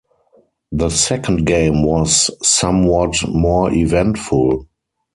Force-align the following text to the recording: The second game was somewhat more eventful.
The 0.71 0.89
second 0.89 1.45
game 1.45 1.83
was 1.83 2.31
somewhat 2.41 3.13
more 3.29 3.71
eventful. 3.71 4.65